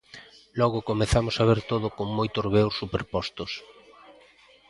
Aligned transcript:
Logo 0.59 0.85
comezamos 0.89 1.35
a 1.37 1.43
ver 1.49 1.59
todo 1.71 1.87
con 1.97 2.07
moitos 2.17 2.45
veos 2.55 2.73
superpostos. 2.81 3.51